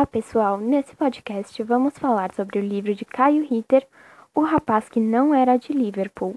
Olá, 0.00 0.06
pessoal! 0.06 0.56
Nesse 0.56 0.96
podcast 0.96 1.62
vamos 1.62 1.98
falar 1.98 2.32
sobre 2.32 2.58
o 2.58 2.62
livro 2.66 2.94
de 2.94 3.04
Caio 3.04 3.44
Ritter, 3.44 3.86
O 4.34 4.40
Rapaz 4.40 4.88
que 4.88 4.98
Não 4.98 5.34
Era 5.34 5.58
de 5.58 5.74
Liverpool. 5.74 6.36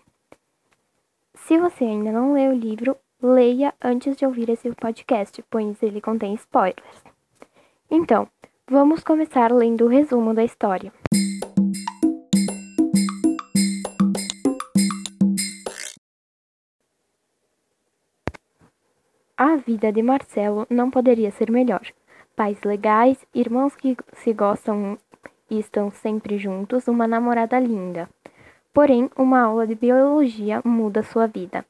Se 1.33 1.57
você 1.57 1.85
ainda 1.85 2.11
não 2.11 2.33
leu 2.33 2.51
o 2.51 2.53
livro, 2.53 2.97
leia 3.21 3.73
antes 3.81 4.17
de 4.17 4.25
ouvir 4.25 4.49
esse 4.49 4.69
podcast, 4.73 5.41
pois 5.49 5.81
ele 5.81 6.01
contém 6.01 6.33
spoilers. 6.33 7.05
Então, 7.89 8.27
vamos 8.69 9.01
começar 9.01 9.49
lendo 9.49 9.85
o 9.85 9.87
resumo 9.87 10.33
da 10.33 10.43
história. 10.43 10.91
A 19.37 19.55
vida 19.55 19.89
de 19.89 20.03
Marcelo 20.03 20.67
não 20.69 20.91
poderia 20.91 21.31
ser 21.31 21.49
melhor 21.49 21.81
pais 22.35 22.61
legais, 22.63 23.17
irmãos 23.33 23.75
que 23.75 23.97
se 24.13 24.33
gostam 24.33 24.97
e 25.49 25.59
estão 25.59 25.91
sempre 25.91 26.37
juntos, 26.37 26.87
uma 26.87 27.07
namorada 27.07 27.59
linda. 27.59 28.09
Porém, 28.73 29.09
uma 29.15 29.41
aula 29.41 29.67
de 29.67 29.75
biologia 29.75 30.61
muda 30.65 31.03
sua 31.03 31.27
vida. 31.27 31.63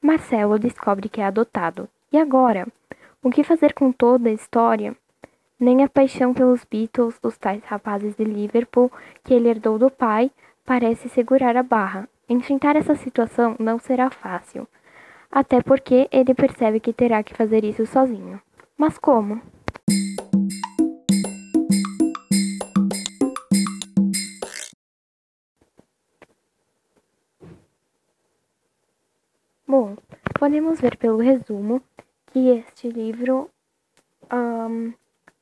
Marcelo 0.00 0.58
descobre 0.58 1.08
que 1.08 1.20
é 1.20 1.24
adotado. 1.24 1.88
E 2.12 2.18
agora? 2.18 2.66
O 3.22 3.30
que 3.30 3.44
fazer 3.44 3.72
com 3.72 3.92
toda 3.92 4.28
a 4.28 4.32
história? 4.32 4.96
Nem 5.58 5.84
a 5.84 5.88
paixão 5.88 6.32
pelos 6.32 6.64
Beatles, 6.64 7.18
os 7.22 7.36
tais 7.36 7.62
rapazes 7.64 8.14
de 8.16 8.24
Liverpool 8.24 8.90
que 9.22 9.34
ele 9.34 9.48
herdou 9.48 9.78
do 9.78 9.90
pai, 9.90 10.30
parece 10.64 11.08
segurar 11.08 11.56
a 11.56 11.62
barra. 11.62 12.08
Enfrentar 12.28 12.76
essa 12.76 12.94
situação 12.94 13.56
não 13.58 13.78
será 13.78 14.10
fácil. 14.10 14.66
Até 15.30 15.62
porque 15.62 16.08
ele 16.10 16.34
percebe 16.34 16.80
que 16.80 16.92
terá 16.92 17.22
que 17.22 17.34
fazer 17.34 17.64
isso 17.64 17.86
sozinho. 17.86 18.40
Mas 18.76 18.98
como? 18.98 19.40
Bom, 29.70 29.96
podemos 30.36 30.80
ver 30.80 30.96
pelo 30.96 31.18
resumo 31.18 31.80
que 32.32 32.48
este 32.48 32.88
livro 32.88 33.48
um, 34.28 34.92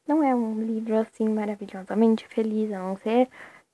não 0.06 0.22
é 0.22 0.34
um 0.34 0.60
livro 0.62 0.98
assim 0.98 1.26
maravilhosamente 1.30 2.28
feliz, 2.28 2.70
a 2.70 2.78
não 2.78 2.94
ser 2.98 3.26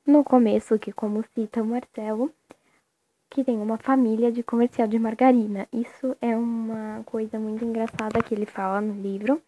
no 0.06 0.22
começo, 0.22 0.78
que 0.78 0.92
como 0.92 1.24
cita 1.34 1.60
o 1.60 1.66
Marcelo, 1.66 2.32
que 3.28 3.42
tem 3.42 3.58
uma 3.58 3.78
família 3.78 4.30
de 4.30 4.44
comercial 4.44 4.86
de 4.86 4.96
margarina. 4.96 5.66
Isso 5.72 6.16
é 6.22 6.36
uma 6.36 7.02
coisa 7.04 7.36
muito 7.36 7.64
engraçada 7.64 8.22
que 8.22 8.32
ele 8.32 8.46
fala 8.46 8.80
no 8.80 8.94
livro, 9.02 9.42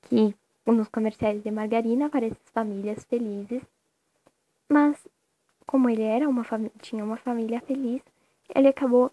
que 0.00 0.34
nos 0.64 0.88
comerciais 0.88 1.42
de 1.42 1.50
margarina 1.50 2.06
aparecem 2.06 2.38
famílias 2.54 3.04
felizes, 3.04 3.62
mas 4.66 4.96
como 5.66 5.90
ele 5.90 6.04
era 6.04 6.26
uma 6.26 6.42
tinha 6.80 7.04
uma 7.04 7.18
família 7.18 7.60
feliz, 7.60 8.00
ele 8.54 8.68
acabou 8.68 9.12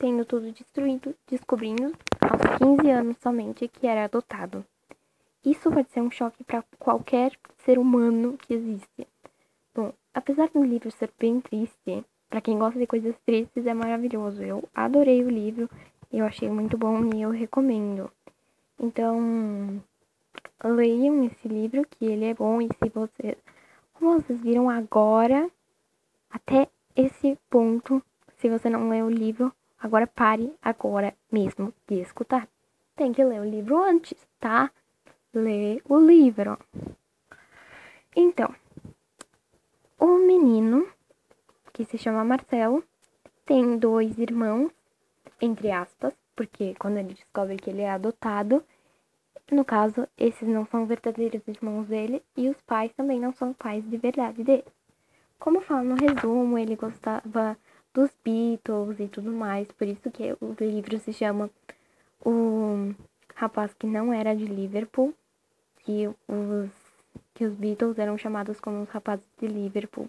tendo 0.00 0.24
tudo 0.24 0.50
destruído, 0.50 1.14
descobrindo 1.28 1.94
aos 2.22 2.56
15 2.58 2.90
anos 2.90 3.16
somente 3.18 3.68
que 3.68 3.86
era 3.86 4.04
adotado. 4.04 4.64
Isso 5.44 5.70
pode 5.70 5.90
ser 5.90 6.00
um 6.00 6.10
choque 6.10 6.42
para 6.42 6.64
qualquer 6.78 7.38
ser 7.58 7.78
humano 7.78 8.38
que 8.38 8.54
existe. 8.54 9.06
Bom, 9.74 9.92
apesar 10.14 10.48
do 10.48 10.64
livro 10.64 10.90
ser 10.90 11.10
bem 11.18 11.40
triste, 11.40 12.02
para 12.30 12.40
quem 12.40 12.58
gosta 12.58 12.78
de 12.78 12.86
coisas 12.86 13.14
tristes 13.26 13.66
é 13.66 13.74
maravilhoso. 13.74 14.42
Eu 14.42 14.66
adorei 14.74 15.22
o 15.22 15.28
livro, 15.28 15.68
eu 16.10 16.24
achei 16.24 16.48
muito 16.48 16.78
bom 16.78 17.10
e 17.14 17.20
eu 17.20 17.30
recomendo. 17.30 18.10
Então, 18.78 19.82
leiam 20.64 21.24
esse 21.24 21.46
livro 21.46 21.86
que 21.86 22.06
ele 22.06 22.24
é 22.24 22.32
bom 22.32 22.62
e 22.62 22.68
se 22.68 22.88
vocês, 22.88 23.36
como 23.92 24.14
vocês 24.14 24.40
viram 24.40 24.70
agora, 24.70 25.50
até 26.30 26.68
esse 26.96 27.38
ponto, 27.50 28.02
se 28.38 28.48
você 28.48 28.70
não 28.70 28.88
leu 28.88 29.06
o 29.06 29.10
livro, 29.10 29.52
Agora 29.80 30.06
pare 30.06 30.52
agora 30.62 31.14
mesmo 31.32 31.72
de 31.88 32.00
escutar. 32.00 32.46
Tem 32.94 33.12
que 33.12 33.24
ler 33.24 33.40
o 33.40 33.44
livro 33.44 33.82
antes, 33.82 34.14
tá? 34.38 34.70
Lê 35.32 35.80
o 35.88 35.98
livro. 35.98 36.58
Então, 38.14 38.54
o 39.98 40.18
menino, 40.18 40.86
que 41.72 41.84
se 41.84 41.96
chama 41.96 42.24
Marcelo, 42.24 42.84
tem 43.46 43.78
dois 43.78 44.18
irmãos, 44.18 44.70
entre 45.40 45.70
aspas, 45.70 46.12
porque 46.36 46.74
quando 46.78 46.98
ele 46.98 47.14
descobre 47.14 47.56
que 47.56 47.70
ele 47.70 47.82
é 47.82 47.90
adotado, 47.90 48.62
no 49.50 49.64
caso, 49.64 50.06
esses 50.16 50.48
não 50.48 50.64
são 50.66 50.86
verdadeiros 50.86 51.42
irmãos 51.48 51.86
dele 51.86 52.22
e 52.36 52.48
os 52.48 52.60
pais 52.62 52.92
também 52.92 53.18
não 53.18 53.32
são 53.32 53.52
pais 53.52 53.82
de 53.88 53.96
verdade 53.96 54.44
dele. 54.44 54.64
Como 55.38 55.60
fala 55.60 55.82
no 55.82 55.96
resumo, 55.96 56.58
ele 56.58 56.76
gostava 56.76 57.56
dos 57.94 58.10
Beatles 58.24 59.00
e 59.00 59.08
tudo 59.08 59.32
mais. 59.32 59.66
Por 59.72 59.86
isso 59.86 60.10
que 60.10 60.32
o 60.40 60.54
livro 60.58 60.98
se 60.98 61.12
chama 61.12 61.50
O 62.24 62.94
Rapaz 63.34 63.72
que 63.74 63.86
Não 63.86 64.12
Era 64.12 64.34
de 64.34 64.44
Liverpool, 64.44 65.14
que 65.84 66.08
os, 66.28 66.70
que 67.34 67.44
os 67.44 67.54
Beatles 67.54 67.98
eram 67.98 68.18
chamados 68.18 68.60
como 68.60 68.82
os 68.82 68.88
rapazes 68.88 69.26
de 69.38 69.46
Liverpool. 69.46 70.08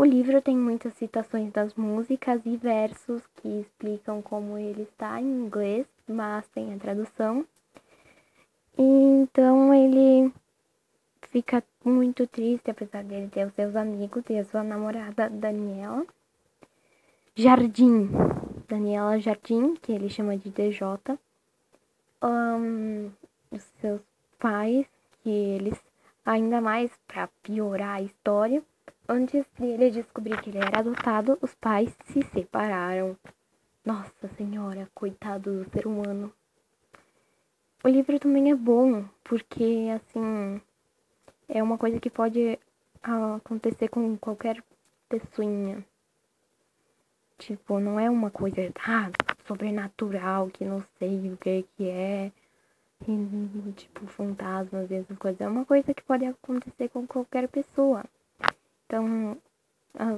O 0.00 0.04
livro 0.06 0.40
tem 0.40 0.56
muitas 0.56 0.94
citações 0.94 1.52
das 1.52 1.74
músicas 1.74 2.40
e 2.46 2.56
versos 2.56 3.22
que 3.36 3.60
explicam 3.60 4.22
como 4.22 4.56
ele 4.56 4.84
está 4.84 5.20
em 5.20 5.26
inglês, 5.26 5.86
mas 6.08 6.48
tem 6.48 6.72
a 6.72 6.78
tradução. 6.78 7.44
Então 8.78 9.74
ele 9.74 10.32
fica 11.30 11.62
muito 11.84 12.26
triste, 12.26 12.70
apesar 12.70 13.02
dele 13.04 13.28
ter 13.28 13.46
os 13.46 13.54
seus 13.54 13.74
amigos 13.74 14.22
e 14.28 14.38
a 14.38 14.44
sua 14.44 14.62
namorada 14.62 15.30
Daniela. 15.30 16.04
Jardim, 17.34 18.10
Daniela 18.68 19.18
Jardim, 19.18 19.74
que 19.76 19.92
ele 19.92 20.10
chama 20.10 20.36
de 20.36 20.50
DJ. 20.50 20.82
Um, 22.22 23.10
os 23.50 23.62
seus 23.80 24.00
pais, 24.38 24.86
que 25.22 25.30
eles, 25.30 25.80
ainda 26.24 26.60
mais 26.60 26.90
para 27.06 27.28
piorar 27.42 27.96
a 27.96 28.02
história, 28.02 28.62
antes 29.08 29.44
de 29.58 29.64
ele 29.64 29.90
descobrir 29.90 30.40
que 30.42 30.50
ele 30.50 30.58
era 30.58 30.80
adotado, 30.80 31.38
os 31.40 31.54
pais 31.54 31.96
se 32.06 32.22
separaram. 32.22 33.16
Nossa 33.84 34.28
Senhora, 34.36 34.90
coitado 34.94 35.64
do 35.64 35.70
ser 35.70 35.86
humano. 35.86 36.30
O 37.82 37.88
livro 37.88 38.18
também 38.18 38.50
é 38.50 38.54
bom, 38.54 39.06
porque 39.24 39.88
assim 39.94 40.60
é 41.52 41.62
uma 41.62 41.76
coisa 41.76 41.98
que 41.98 42.08
pode 42.08 42.58
acontecer 43.02 43.88
com 43.88 44.16
qualquer 44.16 44.62
pessoinha. 45.08 45.84
Tipo, 47.38 47.80
não 47.80 47.98
é 47.98 48.08
uma 48.08 48.30
coisa 48.30 48.56
ah, 48.86 49.10
sobrenatural 49.46 50.48
que 50.48 50.64
não 50.64 50.84
sei 50.98 51.32
o 51.32 51.36
que 51.36 51.64
que 51.76 51.88
é. 51.88 52.30
E, 53.08 53.72
tipo, 53.72 54.06
fantasmas 54.06 54.90
e 54.90 54.94
essas 54.94 55.18
coisas. 55.18 55.40
É 55.40 55.48
uma 55.48 55.64
coisa 55.64 55.92
que 55.94 56.02
pode 56.02 56.24
acontecer 56.24 56.88
com 56.90 57.06
qualquer 57.06 57.48
pessoa. 57.48 58.04
Então, 58.86 59.36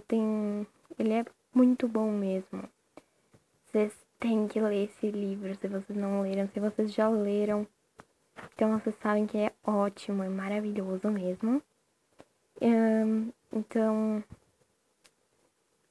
tem... 0.08 0.66
ele 0.98 1.12
é 1.12 1.24
muito 1.54 1.86
bom 1.86 2.10
mesmo. 2.10 2.64
Vocês 3.66 3.94
têm 4.18 4.48
que 4.48 4.60
ler 4.60 4.84
esse 4.84 5.10
livro 5.10 5.54
se 5.54 5.68
vocês 5.68 5.96
não 5.96 6.22
leram. 6.22 6.48
Se 6.48 6.60
vocês 6.60 6.92
já 6.92 7.08
leram, 7.08 7.66
então 8.54 8.78
vocês 8.78 8.94
sabem 8.96 9.26
que 9.26 9.38
é 9.38 9.52
ótimo, 9.64 10.22
é 10.22 10.28
maravilhoso 10.28 11.10
mesmo. 11.10 11.62
Então, 13.52 14.22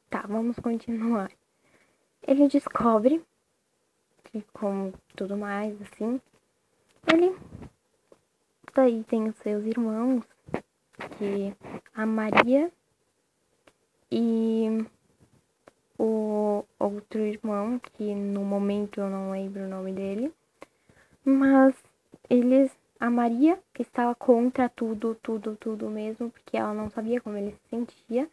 tá, 0.10 0.26
vamos 0.28 0.58
continuar. 0.58 1.32
Ele 2.26 2.48
descobre 2.48 3.24
que, 4.24 4.42
como 4.54 4.94
tudo 5.16 5.38
mais, 5.38 5.80
assim, 5.82 6.22
ele 7.12 7.36
daí 8.74 9.04
tem 9.04 9.28
os 9.28 9.36
seus 9.38 9.66
irmãos, 9.66 10.24
que 11.18 11.54
a 11.94 12.06
Maria 12.06 12.72
e 14.10 14.86
o 15.98 16.64
outro 16.80 17.20
irmão, 17.20 17.80
que 17.80 18.16
no 18.16 18.44
momento 18.44 19.02
eu 19.02 19.10
não 19.10 19.32
lembro 19.32 19.64
o 19.64 19.70
nome 19.70 19.94
dele, 19.94 20.34
mas 21.24 21.76
eles 22.30 22.72
a 23.00 23.10
Maria 23.10 23.58
estava 23.80 24.14
contra 24.14 24.70
tudo, 24.70 25.16
tudo, 25.16 25.56
tudo 25.56 25.90
mesmo, 25.90 26.30
porque 26.30 26.56
ela 26.56 26.72
não 26.72 26.88
sabia 26.92 27.20
como 27.20 27.36
ele 27.36 27.52
se 27.52 27.70
sentia. 27.70 28.30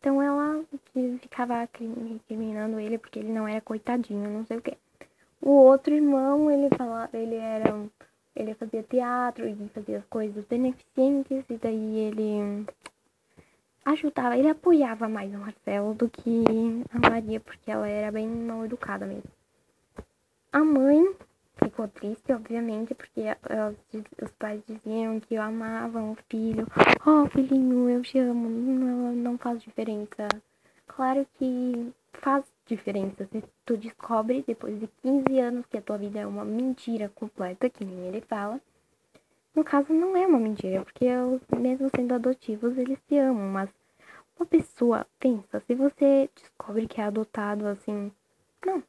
Então 0.00 0.22
ela 0.22 0.64
ficava 1.20 1.60
recriminando 1.60 2.80
ele 2.80 2.96
porque 2.96 3.18
ele 3.18 3.30
não 3.30 3.46
era 3.46 3.60
coitadinho, 3.60 4.30
não 4.30 4.46
sei 4.46 4.56
o 4.56 4.62
que. 4.62 4.78
O 5.42 5.50
outro 5.50 5.92
irmão, 5.94 6.50
ele 6.50 6.68
falava, 6.74 7.16
ele 7.16 7.34
era 7.34 7.74
ele 8.34 8.54
fazia 8.54 8.82
teatro 8.82 9.46
e 9.46 9.68
fazia 9.74 10.02
coisas 10.08 10.44
beneficentes 10.46 11.44
e 11.50 11.56
daí 11.56 11.98
ele 11.98 12.66
ajudava, 13.84 14.38
ele 14.38 14.48
apoiava 14.48 15.08
mais 15.08 15.34
o 15.34 15.38
Marcelo 15.38 15.92
do 15.92 16.08
que 16.08 16.44
a 16.90 17.10
Maria, 17.10 17.40
porque 17.40 17.70
ela 17.70 17.88
era 17.88 18.12
bem 18.12 18.28
mal 18.28 18.64
educada 18.64 19.04
mesmo. 19.04 19.30
A 20.52 20.64
mãe 20.64 21.04
que 21.12 21.27
ficou 21.62 21.88
triste, 21.88 22.32
obviamente, 22.32 22.94
porque 22.94 23.22
os 24.22 24.30
pais 24.32 24.62
diziam 24.66 25.20
que 25.20 25.36
amavam 25.36 26.12
o 26.12 26.16
filho. 26.28 26.66
Oh, 27.06 27.26
filhinho, 27.28 27.88
eu 27.88 28.02
te 28.02 28.18
amo, 28.18 28.48
não, 28.48 29.12
não 29.14 29.38
faz 29.38 29.62
diferença. 29.62 30.28
Claro 30.86 31.26
que 31.38 31.92
faz 32.14 32.44
diferença 32.66 33.26
se 33.26 33.42
tu 33.64 33.76
descobre 33.76 34.44
depois 34.46 34.78
de 34.78 34.88
15 35.02 35.38
anos 35.38 35.66
que 35.66 35.78
a 35.78 35.82
tua 35.82 35.98
vida 35.98 36.20
é 36.20 36.26
uma 36.26 36.44
mentira 36.44 37.08
completa, 37.14 37.70
que 37.70 37.84
nem 37.84 38.06
ele 38.06 38.20
fala. 38.20 38.60
No 39.54 39.64
caso, 39.64 39.92
não 39.92 40.16
é 40.16 40.26
uma 40.26 40.38
mentira, 40.38 40.82
porque 40.82 41.06
mesmo 41.56 41.90
sendo 41.94 42.14
adotivos, 42.14 42.76
eles 42.78 42.98
se 43.08 43.18
amam, 43.18 43.48
mas 43.50 43.70
uma 44.38 44.46
pessoa, 44.46 45.06
pensa, 45.18 45.60
se 45.66 45.74
você 45.74 46.30
descobre 46.34 46.86
que 46.86 47.00
é 47.00 47.04
adotado 47.04 47.66
assim, 47.66 48.12
não. 48.64 48.82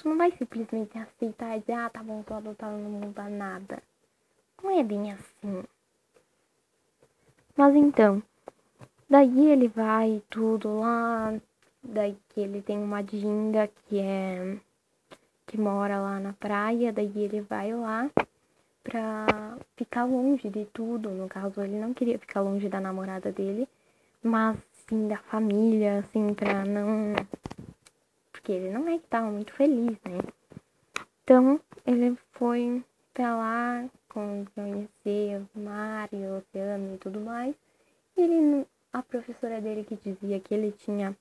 Tu 0.00 0.08
não 0.08 0.16
vai 0.16 0.32
simplesmente 0.32 0.96
aceitar 0.96 1.58
e 1.58 1.60
dizer, 1.60 1.74
ah, 1.74 1.90
tá 1.90 2.02
bom, 2.02 2.22
tô 2.22 2.32
adotado, 2.32 2.74
não 2.78 2.90
muda 2.90 3.28
nada. 3.28 3.82
Não 4.62 4.70
é 4.70 4.82
bem 4.82 5.12
assim. 5.12 5.62
Mas 7.54 7.76
então, 7.76 8.22
daí 9.10 9.50
ele 9.50 9.68
vai 9.68 10.22
tudo 10.30 10.80
lá, 10.80 11.38
daí 11.82 12.16
que 12.30 12.40
ele 12.40 12.62
tem 12.62 12.78
uma 12.78 13.02
dinga 13.02 13.68
que 13.68 13.98
é 13.98 14.58
que 15.46 15.60
mora 15.60 16.00
lá 16.00 16.18
na 16.18 16.32
praia, 16.32 16.90
daí 16.90 17.12
ele 17.16 17.42
vai 17.42 17.74
lá 17.74 18.10
pra 18.82 19.58
ficar 19.76 20.04
longe 20.04 20.48
de 20.48 20.64
tudo. 20.72 21.10
No 21.10 21.28
caso, 21.28 21.60
ele 21.60 21.78
não 21.78 21.92
queria 21.92 22.18
ficar 22.18 22.40
longe 22.40 22.70
da 22.70 22.80
namorada 22.80 23.30
dele, 23.30 23.68
mas 24.22 24.56
sim 24.88 25.08
da 25.08 25.18
família, 25.18 25.98
assim, 25.98 26.32
pra 26.32 26.64
não. 26.64 27.12
Porque 28.50 28.64
ele 28.64 28.72
não 28.72 28.88
é 28.88 28.98
que 28.98 29.06
tava 29.06 29.30
muito 29.30 29.52
feliz, 29.52 29.96
né? 30.04 30.18
Então, 31.22 31.60
ele 31.86 32.18
foi 32.32 32.82
pra 33.14 33.36
lá 33.36 33.88
conhecer 34.08 35.40
o 35.54 35.60
mar 35.60 36.08
e 36.12 36.16
o 36.16 36.38
oceano 36.38 36.96
e 36.96 36.98
tudo 36.98 37.20
mais. 37.20 37.54
E 38.16 38.22
ele, 38.22 38.66
a 38.92 39.04
professora 39.04 39.60
dele 39.60 39.84
que 39.84 39.94
dizia 39.94 40.40
que 40.40 40.52
ele 40.52 40.72
tinha 40.72 41.16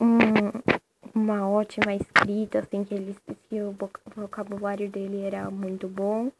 um, 0.00 0.16
uma 1.14 1.46
ótima 1.46 1.94
escrita, 1.94 2.60
assim, 2.60 2.82
que 2.82 2.94
ele 2.94 3.14
que 3.50 3.60
o 3.60 3.76
vocabulário 4.16 4.88
dele 4.88 5.20
era 5.20 5.50
muito 5.50 5.86
bom. 5.86 6.32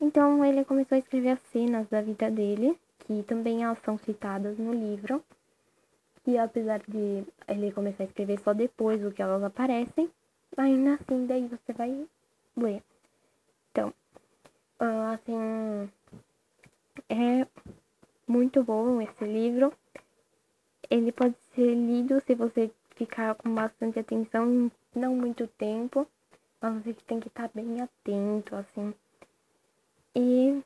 Então 0.00 0.42
ele 0.42 0.64
começou 0.64 0.96
a 0.96 0.98
escrever 0.98 1.32
as 1.32 1.42
cenas 1.52 1.86
da 1.90 2.00
vida 2.00 2.30
dele, 2.30 2.74
que 3.00 3.22
também 3.24 3.64
elas 3.64 3.80
são 3.84 3.98
citadas 3.98 4.56
no 4.56 4.72
livro. 4.72 5.22
E 6.26 6.38
apesar 6.38 6.80
de 6.86 7.24
ele 7.48 7.72
começar 7.72 8.04
a 8.04 8.06
escrever 8.06 8.38
só 8.40 8.52
depois 8.52 9.00
do 9.00 9.10
que 9.10 9.20
elas 9.20 9.42
aparecem, 9.42 10.10
ainda 10.56 10.94
assim 10.94 11.26
daí 11.26 11.48
você 11.48 11.72
vai 11.72 12.06
ler. 12.56 12.82
Então, 13.70 13.92
ah, 14.78 15.12
assim, 15.12 15.90
é 17.08 17.46
muito 18.26 18.62
bom 18.62 19.00
esse 19.00 19.24
livro. 19.24 19.72
Ele 20.88 21.10
pode 21.10 21.34
ser 21.54 21.74
lido 21.74 22.20
se 22.20 22.34
você 22.34 22.70
ficar 22.90 23.34
com 23.34 23.54
bastante 23.54 23.98
atenção, 23.98 24.70
não 24.94 25.16
muito 25.16 25.46
tempo, 25.46 26.06
mas 26.60 26.84
você 26.84 26.94
tem 27.06 27.18
que 27.18 27.28
estar 27.28 27.50
bem 27.54 27.80
atento, 27.80 28.54
assim, 28.54 28.94
e 30.14 30.62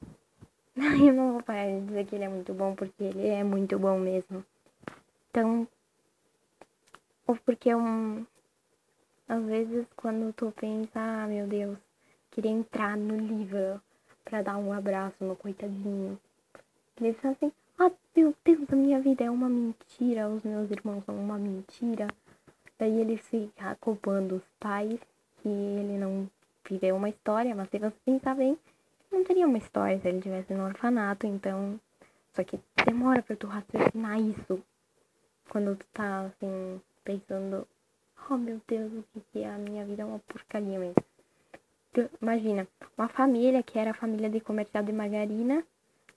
eu 1.07 1.15
não 1.15 1.33
vou 1.35 1.43
parar 1.43 1.67
de 1.67 1.87
dizer 1.87 2.07
que 2.07 2.17
ele 2.17 2.25
é 2.25 2.29
muito 2.29 2.53
bom, 2.53 2.75
porque 2.75 3.03
ele 3.03 3.29
é 3.29 3.45
muito 3.45 3.79
bom 3.79 3.99
mesmo. 3.99 4.45
Então, 5.37 5.69
ou 7.27 7.37
porque 7.45 7.75
um, 7.75 8.25
às 9.29 9.45
vezes 9.45 9.87
quando 9.95 10.33
tu 10.33 10.51
pensa, 10.59 10.99
ah 10.99 11.27
meu 11.27 11.47
Deus, 11.47 11.77
queria 12.31 12.51
entrar 12.51 12.97
no 12.97 13.15
livro 13.19 13.79
para 14.25 14.41
dar 14.41 14.57
um 14.57 14.73
abraço 14.73 15.23
no 15.23 15.37
coitadinho. 15.37 16.19
Fala 17.21 17.35
assim, 17.35 17.53
ah 17.79 17.91
meu 18.17 18.35
Deus, 18.43 18.65
a 18.73 18.77
minha 18.77 18.99
vida 18.99 19.25
é 19.25 19.31
uma 19.31 19.47
mentira, 19.47 20.27
os 20.27 20.43
meus 20.43 20.71
irmãos 20.71 21.05
são 21.05 21.15
uma 21.15 21.37
mentira. 21.37 22.09
Daí 22.79 22.99
ele 22.99 23.19
fica 23.19 23.77
culpando 23.79 24.37
os 24.37 24.45
pais 24.59 24.99
que 25.43 25.49
ele 25.51 25.99
não 25.99 26.31
viveu 26.67 26.97
uma 26.97 27.11
história, 27.11 27.55
mas 27.55 27.69
se 27.69 27.79
você 27.79 27.95
pensar 28.07 28.37
bem, 28.37 28.57
não 29.13 29.23
teria 29.23 29.47
uma 29.47 29.59
história 29.59 30.01
se 30.01 30.09
ele 30.09 30.23
tivesse 30.23 30.55
no 30.55 30.65
orfanato, 30.65 31.27
então. 31.27 31.79
Só 32.33 32.43
que 32.43 32.59
demora 32.87 33.21
pra 33.21 33.37
tu 33.37 33.47
raciocinar 33.47 34.19
isso. 34.19 34.65
Quando 35.49 35.77
tu 35.77 35.87
tá 35.93 36.27
assim, 36.27 36.81
pensando, 37.05 37.67
oh 38.31 38.37
meu 38.37 38.61
Deus, 38.67 38.93
o 38.93 39.05
que, 39.13 39.21
que 39.33 39.43
é 39.43 39.49
a 39.49 39.59
minha 39.59 39.85
vida 39.85 40.03
é 40.03 40.05
uma 40.05 40.19
porcaria 40.21 40.79
mesmo. 40.79 41.03
Imagina, 42.21 42.69
uma 42.97 43.09
família 43.09 43.63
que 43.63 43.79
era 43.79 43.93
a 43.93 43.95
família 43.95 44.29
de 44.29 44.41
comercial 44.41 44.85
de 44.85 44.93
margarina, 44.93 45.65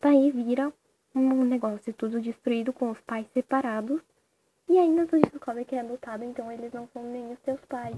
daí 0.01 0.31
vira 0.31 0.73
um 1.15 1.43
negócio 1.43 1.93
tudo 1.93 2.19
destruído 2.19 2.73
com 2.73 2.89
os 2.91 2.99
pais 3.01 3.27
separados. 3.33 4.01
E 4.67 4.77
ainda 4.77 5.07
tu 5.07 5.19
descobre 5.19 5.65
que 5.65 5.75
é 5.75 5.79
adotado, 5.79 6.23
então 6.23 6.51
eles 6.51 6.71
não 6.73 6.87
são 6.93 7.03
nem 7.03 7.31
os 7.31 7.39
teus 7.39 7.59
pais. 7.61 7.97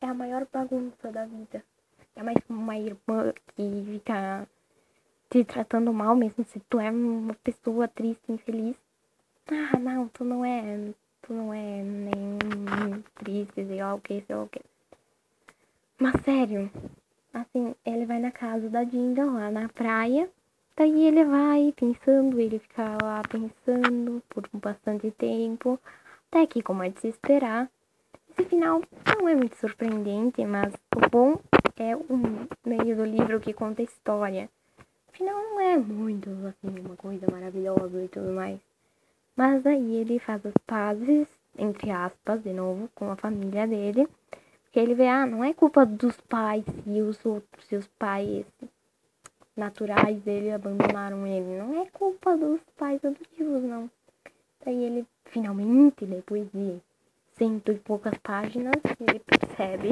É 0.00 0.06
a 0.06 0.14
maior 0.14 0.46
bagunça 0.52 1.10
da 1.10 1.24
vida 1.26 1.64
é 2.20 2.22
mais 2.22 2.36
uma 2.48 2.76
irmã 2.76 3.32
que 3.54 3.84
fica 3.86 4.46
te 5.30 5.44
tratando 5.44 5.92
mal, 5.92 6.14
mesmo 6.14 6.44
se 6.44 6.60
tu 6.60 6.78
é 6.78 6.90
uma 6.90 7.34
pessoa 7.34 7.88
triste, 7.88 8.30
infeliz. 8.30 8.76
Ah, 9.52 9.78
não, 9.78 10.06
tu 10.08 10.22
não 10.24 10.44
é, 10.44 10.92
tu 11.22 11.32
não 11.32 11.52
é 11.52 11.82
nem 11.82 13.04
triste, 13.16 13.64
lá 13.64 13.94
o 13.94 14.00
que, 14.00 14.22
sei 14.24 14.36
lá 14.36 14.44
o 14.44 14.48
que. 14.48 14.60
Mas 15.98 16.14
sério, 16.24 16.70
assim, 17.34 17.74
ele 17.84 18.06
vai 18.06 18.20
na 18.20 18.30
casa 18.30 18.68
da 18.70 18.84
Dinda 18.84 19.24
lá 19.24 19.50
na 19.50 19.68
praia, 19.68 20.30
daí 20.76 21.02
ele 21.02 21.24
vai 21.24 21.74
pensando, 21.76 22.38
ele 22.38 22.60
fica 22.60 22.96
lá 23.02 23.22
pensando 23.28 24.22
por 24.28 24.48
bastante 24.54 25.10
tempo, 25.10 25.80
até 26.30 26.46
que, 26.46 26.62
como 26.62 26.84
é 26.84 26.88
de 26.88 27.00
se 27.00 27.08
esperar, 27.08 27.68
esse 28.30 28.48
final 28.48 28.80
não 29.18 29.28
é 29.28 29.34
muito 29.34 29.56
surpreendente, 29.56 30.44
mas 30.44 30.72
o 30.94 31.10
bom 31.10 31.40
é 31.76 31.96
um 31.96 32.46
meio 32.64 32.94
do 32.96 33.04
livro 33.04 33.40
que 33.40 33.52
conta 33.52 33.82
a 33.82 33.84
história. 33.84 34.48
Afinal, 35.08 35.34
não 35.34 35.60
é 35.60 35.76
muito 35.76 36.30
assim 36.46 36.78
uma 36.78 36.94
coisa 36.96 37.26
maravilhosa 37.30 38.04
e 38.04 38.08
tudo 38.08 38.32
mais. 38.32 38.69
Mas 39.40 39.64
aí 39.64 39.96
ele 39.96 40.18
faz 40.18 40.44
as 40.44 40.52
pazes, 40.66 41.26
entre 41.56 41.90
aspas, 41.90 42.42
de 42.42 42.52
novo, 42.52 42.90
com 42.94 43.10
a 43.10 43.16
família 43.16 43.66
dele. 43.66 44.06
Porque 44.64 44.78
ele 44.78 44.94
vê, 44.94 45.08
ah, 45.08 45.24
não 45.24 45.42
é 45.42 45.54
culpa 45.54 45.86
dos 45.86 46.14
pais 46.20 46.62
e 46.86 47.00
os 47.00 47.24
outros, 47.24 47.64
seus 47.64 47.86
pais 47.98 48.44
naturais 49.56 50.20
dele 50.20 50.52
abandonaram 50.52 51.26
ele. 51.26 51.56
Não 51.56 51.80
é 51.80 51.86
culpa 51.86 52.36
dos 52.36 52.60
pais 52.76 53.02
adotivos, 53.02 53.62
não. 53.62 53.90
Daí 54.62 54.84
ele 54.84 55.06
finalmente, 55.24 56.04
depois 56.04 56.46
de 56.52 56.78
cento 57.32 57.72
e 57.72 57.76
poucas 57.76 58.18
páginas, 58.18 58.76
ele 59.00 59.20
percebe 59.20 59.88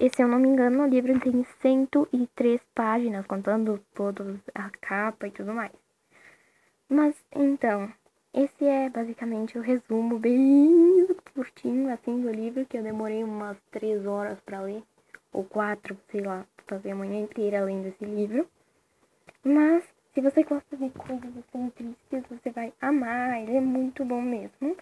e 0.00 0.10
se 0.10 0.20
eu 0.20 0.26
não 0.26 0.40
me 0.40 0.48
engano, 0.48 0.82
o 0.82 0.88
livro 0.88 1.20
tem 1.20 1.44
103 1.62 2.60
páginas, 2.74 3.24
contando 3.28 3.80
todos 3.94 4.40
a 4.52 4.70
capa 4.80 5.28
e 5.28 5.30
tudo 5.30 5.54
mais. 5.54 5.70
Mas 6.88 7.14
então, 7.32 7.92
esse 8.34 8.64
é 8.64 8.90
basicamente 8.90 9.56
o 9.56 9.62
resumo 9.62 10.18
bem 10.18 11.06
curtinho 11.34 11.92
assim 11.92 12.20
do 12.20 12.30
livro 12.30 12.66
que 12.66 12.76
eu 12.76 12.82
demorei 12.82 13.22
umas 13.22 13.56
3 13.70 14.04
horas 14.06 14.38
para 14.40 14.60
ler, 14.60 14.82
ou 15.32 15.44
4, 15.44 15.96
sei 16.10 16.20
lá, 16.20 16.44
fazer 16.66 16.90
a 16.90 16.96
manhã 16.96 17.20
inteira 17.20 17.64
lendo 17.64 17.88
esse 17.88 18.04
livro. 18.04 18.48
Mas 19.44 19.84
se 20.12 20.20
você 20.20 20.42
gosta 20.42 20.76
de 20.76 20.90
coisas 20.90 21.30
assim 21.36 21.70
tristes, 21.70 22.24
você 22.28 22.50
vai 22.50 22.72
amar, 22.80 23.40
ele 23.40 23.56
é 23.56 23.60
muito 23.60 24.04
bom 24.04 24.20
mesmo. 24.20 24.76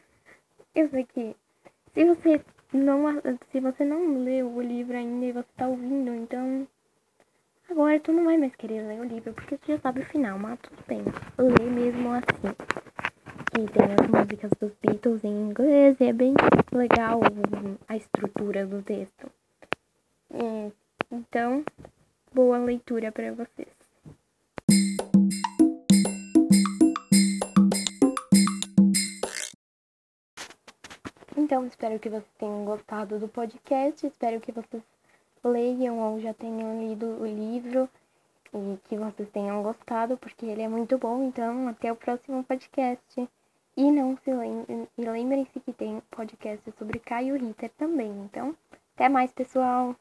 Eu 0.74 0.88
sei 0.88 1.04
que 1.04 1.36
se 1.92 2.04
você 2.04 2.40
não, 2.72 3.04
se 3.50 3.60
você 3.60 3.84
não 3.84 4.22
leu 4.24 4.48
o 4.48 4.62
livro 4.62 4.96
ainda 4.96 5.26
e 5.26 5.32
você 5.32 5.48
tá 5.56 5.68
ouvindo, 5.68 6.14
então 6.14 6.66
agora 7.70 8.00
tu 8.00 8.12
não 8.12 8.24
vai 8.24 8.38
mais 8.38 8.54
querer 8.56 8.82
ler 8.86 9.00
o 9.00 9.04
livro 9.04 9.34
porque 9.34 9.58
tu 9.58 9.66
já 9.66 9.78
sabe 9.78 10.00
o 10.00 10.06
final, 10.06 10.38
mas 10.38 10.58
tudo 10.60 10.82
bem. 10.86 11.02
Lê 11.38 11.70
mesmo 11.70 12.12
assim. 12.12 12.91
E 13.54 13.66
tem 13.66 13.84
as 13.84 14.08
músicas 14.08 14.50
dos 14.58 14.72
Beatles 14.80 15.22
em 15.22 15.50
inglês 15.50 16.00
e 16.00 16.04
é 16.04 16.12
bem 16.14 16.32
legal 16.72 17.20
a 17.86 17.94
estrutura 17.94 18.66
do 18.66 18.82
texto. 18.82 19.30
E, 20.32 20.72
então, 21.10 21.62
boa 22.32 22.56
leitura 22.56 23.12
para 23.12 23.30
vocês. 23.32 23.68
Então, 31.36 31.66
espero 31.66 31.98
que 31.98 32.08
vocês 32.08 32.32
tenham 32.38 32.64
gostado 32.64 33.18
do 33.18 33.28
podcast. 33.28 34.06
Espero 34.06 34.40
que 34.40 34.50
vocês 34.50 34.82
leiam 35.44 35.98
ou 35.98 36.18
já 36.20 36.32
tenham 36.32 36.88
lido 36.88 37.04
o 37.04 37.26
livro 37.26 37.86
e 38.54 38.78
que 38.88 38.96
vocês 38.96 39.28
tenham 39.28 39.62
gostado, 39.62 40.16
porque 40.16 40.46
ele 40.46 40.62
é 40.62 40.68
muito 40.68 40.96
bom. 40.96 41.22
Então, 41.24 41.68
até 41.68 41.92
o 41.92 41.96
próximo 41.96 42.42
podcast. 42.44 43.28
E 43.74 43.90
não 43.90 44.18
se 44.18 44.30
lembrem, 44.30 44.86
e 44.98 45.04
lembrem-se 45.04 45.58
que 45.60 45.72
tem 45.72 46.02
podcast 46.10 46.62
sobre 46.78 46.98
Caio 46.98 47.38
Ritter 47.38 47.70
também. 47.78 48.10
Então, 48.24 48.54
até 48.94 49.08
mais, 49.08 49.32
pessoal! 49.32 49.96